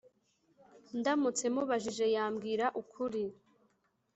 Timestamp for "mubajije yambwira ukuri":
1.53-3.23